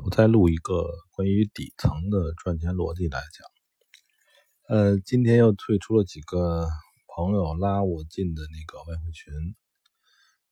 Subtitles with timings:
[0.00, 3.46] 我再录一个关于底层的赚钱逻辑来讲。
[4.68, 6.66] 呃，今天又退出了几个
[7.06, 9.54] 朋友拉我进的那个外汇群。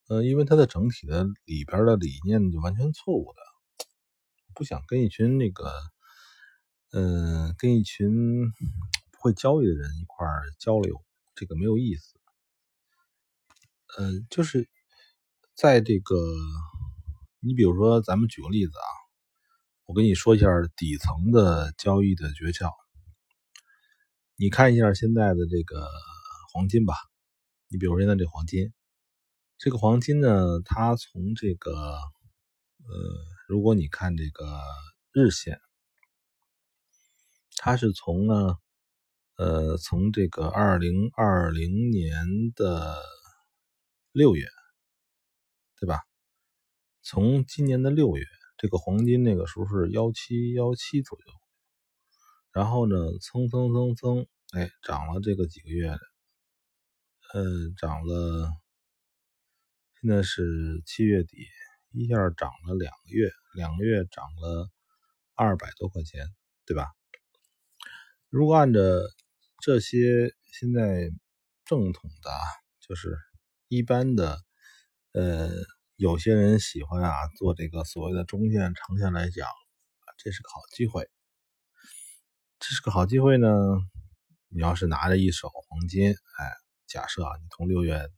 [0.07, 3.85] 呃，因为它的整体的里边的理念就完全错误的，
[4.53, 5.71] 不想跟一群那个，
[6.91, 8.51] 嗯，跟一群
[9.11, 10.27] 不会交易的人一块
[10.59, 11.03] 交流，
[11.33, 12.13] 这个没有意思。
[13.97, 14.69] 嗯，就是
[15.55, 16.15] 在这个，
[17.39, 19.00] 你比如说，咱们举个例子啊。
[19.91, 22.71] 我跟你说一下底层的交易的诀窍。
[24.37, 25.85] 你看一下现在的这个
[26.53, 26.93] 黄金吧。
[27.67, 28.71] 你比如现在这黄金，
[29.57, 32.07] 这个黄金呢，它从这个呃，
[33.49, 34.61] 如果你看这个
[35.11, 35.59] 日线，
[37.57, 38.55] 它是从呢
[39.35, 42.95] 呃，从这个二零二零年的
[44.13, 44.47] 六月，
[45.81, 45.99] 对吧？
[47.01, 48.25] 从今年的六月。
[48.61, 51.33] 这个黄金那个时候是幺七幺七左右，
[52.51, 55.97] 然后呢，蹭蹭蹭蹭，哎，涨了这个几个月，
[57.33, 58.51] 嗯，涨了，
[59.99, 61.37] 现在是七月底，
[61.89, 64.69] 一下涨了两个月，两个月涨了
[65.33, 66.27] 二百多块钱，
[66.63, 66.85] 对吧？
[68.29, 68.79] 如果按照
[69.59, 71.09] 这些现在
[71.65, 72.29] 正统的，
[72.87, 73.17] 就是
[73.69, 74.37] 一般的，
[75.13, 75.49] 呃。
[76.01, 79.47] 有些人喜欢啊做这个所谓的中线、长线来讲，
[80.17, 81.07] 这是个好机会。
[82.57, 83.47] 这是个好机会呢。
[84.49, 86.51] 你要是拿着一手黄金，哎，
[86.87, 88.09] 假设啊，你从六月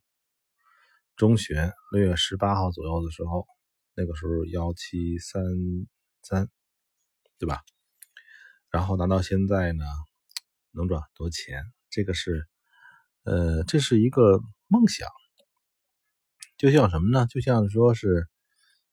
[1.14, 1.58] 中旬、
[1.92, 3.46] 六月十八号左右的时候，
[3.94, 5.42] 那个时候幺七三
[6.22, 6.48] 三，
[7.38, 7.60] 对吧？
[8.70, 9.84] 然后拿到现在呢，
[10.70, 11.62] 能赚很多钱。
[11.90, 12.48] 这个是，
[13.24, 15.06] 呃，这是一个梦想。
[16.64, 17.26] 就像什么呢？
[17.26, 18.26] 就像说是，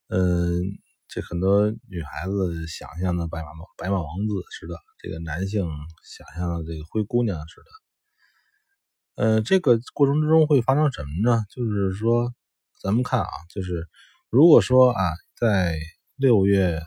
[0.10, 0.78] 嗯，
[1.08, 5.66] 这很多女孩子想象的白马白马王子似的，这个男性
[6.04, 9.24] 想象的这个灰姑娘似的。
[9.24, 11.46] 呃，这个过程之中会发生什么呢？
[11.50, 12.34] 就是说，
[12.82, 13.88] 咱们看啊，就是
[14.30, 15.80] 如果说啊，在
[16.18, 16.82] 六月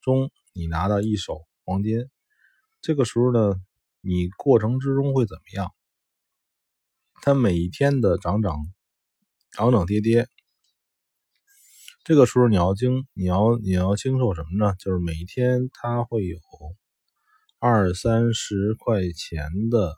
[0.00, 2.10] 中你拿到一手黄金，
[2.80, 3.54] 这个时候呢，
[4.00, 5.72] 你过程之中会怎么样？
[7.22, 8.56] 它每一天的涨涨。
[9.58, 10.28] 涨涨跌跌，
[12.04, 14.76] 这个时候你要经你要你要经受什么呢？
[14.78, 16.38] 就是每天它会有
[17.58, 19.96] 二三十块钱的，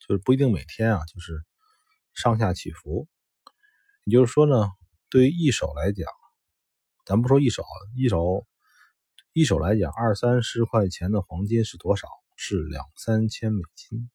[0.00, 1.40] 就是不一定每天啊，就是
[2.12, 3.06] 上下起伏。
[4.04, 4.66] 也就是说呢，
[5.10, 6.08] 对于一手来讲，
[7.06, 7.62] 咱不说一手，
[7.96, 8.44] 一手
[9.32, 12.08] 一手来讲，二三十块钱的黄金是多少？
[12.34, 14.10] 是两三千美金。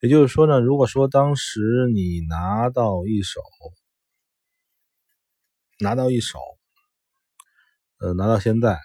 [0.00, 3.40] 也就是说呢，如果说当时你拿到一手，
[5.78, 6.38] 拿到一手，
[7.98, 8.80] 呃，拿到现在，哎，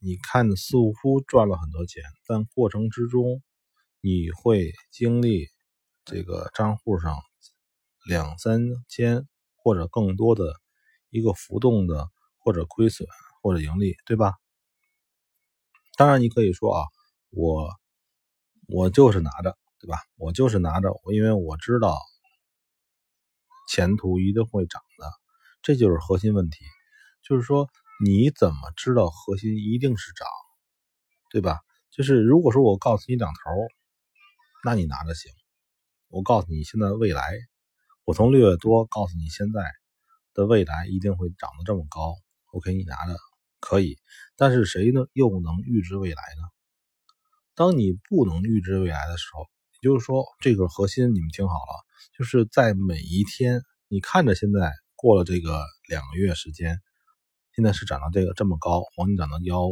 [0.00, 3.40] 你看似乎赚了很多钱，但过程之中
[4.00, 5.46] 你会经历
[6.04, 7.16] 这个账户上
[8.04, 10.54] 两三千或者更多的
[11.10, 13.08] 一个浮动的或者亏损
[13.42, 14.34] 或者盈利，对吧？
[15.96, 16.82] 当然，你可以说啊，
[17.30, 17.70] 我
[18.66, 19.56] 我就是拿着。
[19.82, 19.98] 对吧？
[20.16, 21.98] 我就是拿着，因为我知道
[23.68, 25.10] 前途一定会涨的，
[25.60, 26.64] 这就是核心问题。
[27.22, 27.68] 就是说，
[28.04, 30.28] 你怎么知道核心一定是涨，
[31.30, 31.58] 对吧？
[31.90, 33.50] 就是如果说我告诉你两头，
[34.64, 35.32] 那你拿着行。
[36.08, 37.32] 我告诉你现在未来，
[38.04, 39.64] 我从六月多告诉你现在
[40.32, 42.14] 的未来一定会涨得这么高
[42.52, 43.16] ，OK，你拿着
[43.58, 43.98] 可以。
[44.36, 45.00] 但是谁呢？
[45.12, 46.48] 又能预知未来呢？
[47.54, 49.48] 当你不能预知未来的时候，
[49.82, 51.84] 也就是说，这个核心你们听好了，
[52.16, 56.78] 就是在每一天，你看着现在过了这个两个月时间，
[57.56, 59.70] 现在是涨到这个这么高，黄金涨到幺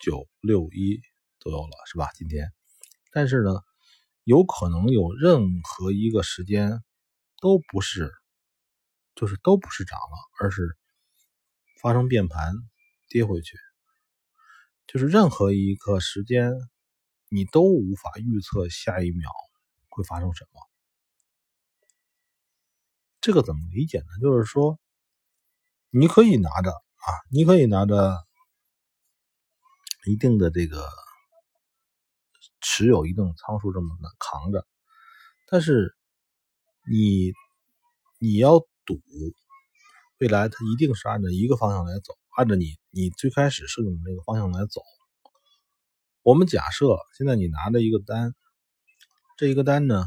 [0.00, 1.00] 九六一
[1.38, 2.08] 左右了，是吧？
[2.16, 2.50] 今天，
[3.12, 3.60] 但是呢，
[4.24, 6.82] 有可能有任何一个时间
[7.40, 8.10] 都不是，
[9.14, 10.76] 就是都不是涨了，而是
[11.80, 12.54] 发生变盘
[13.08, 13.56] 跌回去，
[14.88, 16.50] 就是任何一个时间。
[17.28, 19.30] 你都无法预测下一秒
[19.88, 20.60] 会发生什么，
[23.20, 24.06] 这个怎么理解呢？
[24.20, 24.78] 就是说，
[25.90, 28.24] 你可以拿着啊，你可以拿着
[30.06, 30.88] 一定的这个
[32.60, 34.66] 持有一定仓数这么的扛着，
[35.48, 35.96] 但是
[36.90, 37.32] 你
[38.18, 39.00] 你要赌
[40.18, 44.82] 未来，它一定是按照一个方向来走，按照你你最开始设定的那个方向来走。
[46.24, 48.34] 我们假设现在你拿着一个单，
[49.36, 50.06] 这一个单呢，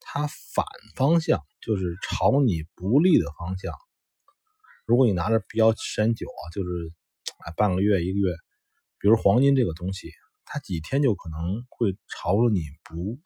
[0.00, 0.64] 它反
[0.96, 3.74] 方向就是朝你不利的方向。
[4.86, 6.70] 如果你拿着比较时间久啊，就是
[7.44, 8.34] 啊半个月一个月，
[8.98, 10.10] 比如黄金这个东西，
[10.46, 13.20] 它几天就可能会朝着你不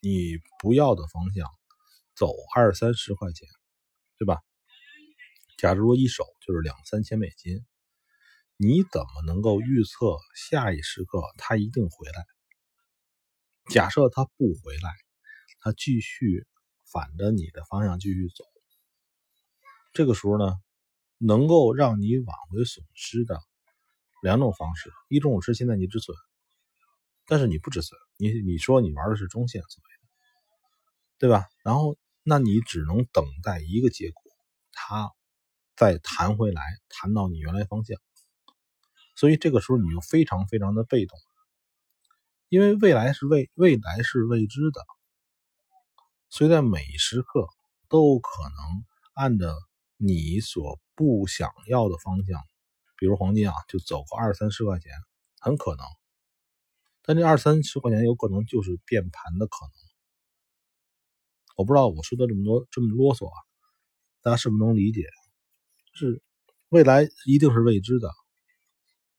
[0.00, 1.48] 你不要的方向
[2.16, 3.46] 走二三十块钱，
[4.18, 4.40] 对吧？
[5.58, 7.64] 假如说一手就是两三千美金，
[8.60, 12.26] 你怎么能够预测下一时刻他一定回来？
[13.70, 14.90] 假设他不回来，
[15.60, 16.44] 他继续
[16.92, 18.44] 反着你的方向继续走，
[19.92, 20.56] 这个时候呢，
[21.18, 23.40] 能够让你挽回损失的
[24.22, 26.16] 两种方式，一种是现在你止损，
[27.26, 29.62] 但是你不止损，你你说你玩的是中线，
[31.18, 31.46] 对吧？
[31.62, 34.22] 然后那你只能等待一个结果，
[34.72, 35.12] 它。
[35.76, 37.96] 再弹回来，弹到你原来方向，
[39.18, 41.18] 所以这个时候你就非常非常的被动，
[42.48, 44.80] 因为未来是未未来是未知的，
[46.28, 47.48] 所以在每一时刻
[47.88, 48.84] 都可能
[49.14, 49.52] 按照
[49.96, 52.40] 你所不想要的方向，
[52.96, 54.92] 比如黄金啊，就走个二三十块钱，
[55.40, 55.84] 很可能，
[57.02, 59.72] 但这二三十块钱有可能就是变盘的可能。
[61.56, 63.34] 我不知道我说的这么多这么啰嗦啊，
[64.22, 65.08] 大家是不是能理解？
[65.92, 66.22] 是
[66.68, 68.08] 未来一定是未知的。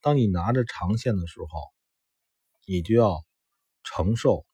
[0.01, 1.47] 当你拿着长线的时候，
[2.65, 3.25] 你就要
[3.83, 4.45] 承受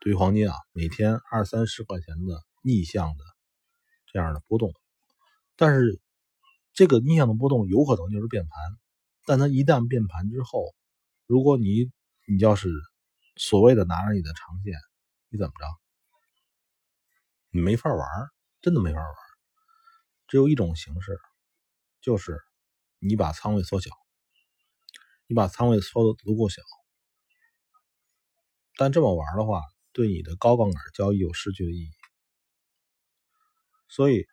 [0.00, 3.24] 对黄金啊每天二三十块钱的逆向的
[4.06, 4.72] 这样的波动。
[5.56, 6.00] 但是
[6.72, 8.78] 这个逆向的波动有可能就是变盘，
[9.24, 10.74] 但它一旦变盘之后，
[11.26, 11.90] 如果你
[12.26, 12.70] 你要是
[13.36, 14.74] 所谓的拿着你的长线，
[15.28, 15.66] 你怎么着？
[17.50, 18.06] 你没法玩，
[18.60, 19.14] 真的没法玩。
[20.26, 21.18] 只有一种形式。
[22.00, 22.38] 就是
[23.00, 23.90] 你把仓位缩小，
[25.28, 26.62] 你把仓位缩的足够小，
[28.78, 31.90] 但这么玩的话，对你的高杠杆交易有失去的意义。
[33.90, 34.26] 所以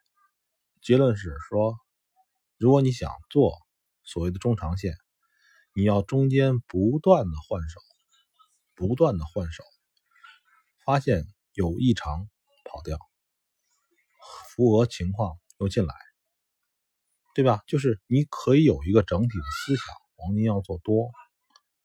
[0.82, 1.78] 结论是说，
[2.58, 3.58] 如果你想做
[4.06, 4.98] 所谓的中长线，
[5.74, 7.82] 你要中间不断的换手，
[8.74, 9.66] 不断的换手，
[10.86, 12.30] 发现有异常
[12.64, 12.98] 跑掉，
[14.48, 15.94] 符合情况又进来。
[17.34, 17.64] 对吧？
[17.68, 21.12] 就是你可以有一个整体的思想，黄金要做多，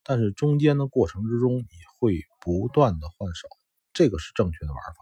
[0.03, 1.67] 但是中间的过程之中，你
[1.99, 3.49] 会不断的换手，
[3.93, 5.01] 这个是正确的玩法。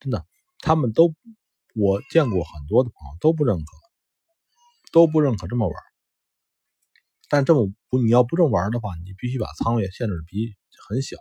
[0.00, 0.26] 真的，
[0.58, 1.14] 他们都
[1.74, 3.64] 我见过很多的朋友都不认可，
[4.92, 5.76] 都不认可这么玩。
[7.28, 10.54] 但这么不，你要不这么玩的话，你必须把仓位限制的比
[10.88, 11.16] 很小。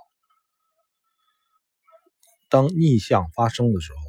[2.50, 4.00] 当逆向发生的时候，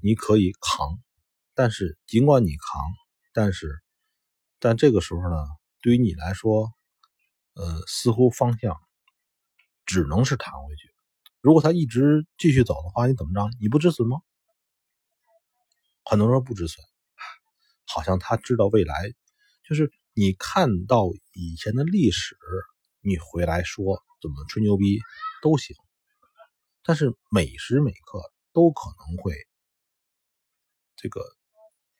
[0.00, 1.00] 你可以扛，
[1.54, 2.82] 但是尽管你扛。
[3.36, 3.82] 但是，
[4.60, 5.36] 但这个时候呢，
[5.84, 6.72] 对于你来说，
[7.52, 8.80] 呃，似乎方向
[9.84, 10.94] 只能是弹回去。
[11.42, 13.54] 如果它一直继续走的话，你怎么着？
[13.60, 14.16] 你不止损吗？
[16.02, 16.82] 很多人不止损，
[17.84, 19.12] 好像他知道未来，
[19.68, 21.04] 就是你看到
[21.34, 22.34] 以前的历史，
[23.02, 24.98] 你回来说怎么吹牛逼
[25.42, 25.76] 都行。
[26.82, 28.22] 但是每时每刻
[28.54, 29.34] 都可能会
[30.96, 31.20] 这个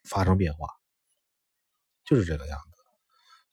[0.03, 0.67] 发生变化。
[2.03, 2.74] 就是这个样子，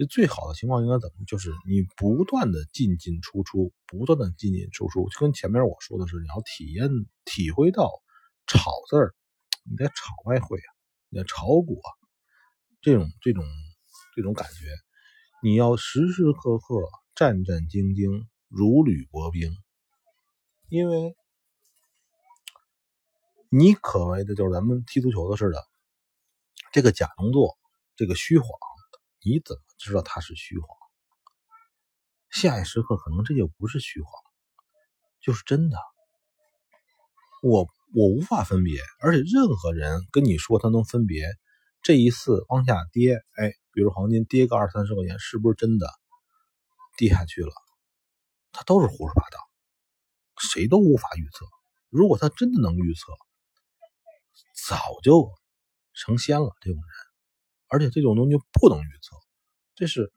[0.06, 1.24] 最好的情况应该怎么？
[1.26, 6.88] 就是你不断的进进出出，不断的进进出出，就跟前面我说的是，你要体验、
[7.24, 7.90] 体会到
[8.46, 9.14] 炒字儿，
[9.64, 10.70] 你在炒外汇啊，
[11.08, 11.88] 你在炒股啊，
[12.80, 13.44] 这种这种
[14.14, 14.66] 这种感觉，
[15.42, 16.74] 你要时时刻刻
[17.14, 19.50] 战战兢兢，如履薄冰，
[20.68, 21.16] 因为
[23.50, 25.62] 你可为的就是咱们踢足球的似的，
[26.72, 27.56] 这个假动作。
[27.94, 28.48] 这个虚晃，
[29.24, 30.68] 你怎么知道它是虚晃？
[32.30, 34.10] 下一时刻可能这就不是虚晃，
[35.20, 35.76] 就是真的。
[37.42, 41.24] 我我无法分别，而且任何人跟你说他能分别
[41.82, 45.86] 这一次往下跌，哎，比如黄金跌个二三十块钱，是不是真的
[46.96, 47.52] 跌下去了？
[48.50, 49.38] 他都是胡说八道，
[50.40, 51.46] 谁都无法预测。
[51.90, 53.12] 如果他真的能预测，
[54.66, 55.30] 早就
[55.92, 56.50] 成仙了。
[56.60, 57.11] 这种人。
[57.72, 59.16] 而且这种东西不能预测，
[59.74, 60.12] 这是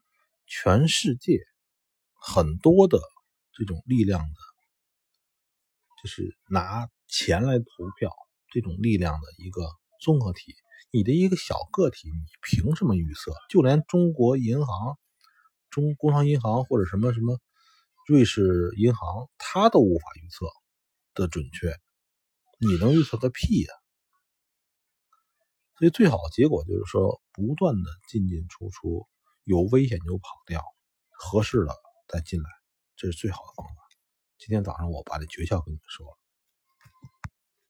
[0.46, 1.38] 全世界
[2.12, 3.00] 很多的
[3.54, 4.34] 这种力量的，
[6.02, 7.64] 就是拿钱来投
[7.98, 8.12] 票
[8.52, 9.62] 这种力量的一个
[10.02, 10.54] 综合体。
[10.90, 13.32] 你的一个小个体，你凭什么预测？
[13.48, 14.98] 就连中国银行、
[15.70, 17.40] 中工商银行或者什么什么
[18.06, 20.46] 瑞士银行，它都无法预测
[21.14, 21.74] 的准确，
[22.58, 23.72] 你能预测个屁呀！
[25.78, 29.06] 所以最好的结果就是说，不断的进进出出，
[29.44, 30.62] 有危险就跑掉，
[31.10, 31.74] 合适了
[32.08, 32.48] 再进来，
[32.96, 33.82] 这是最好的方法。
[34.38, 36.25] 今天早上我把这诀窍跟你们说了。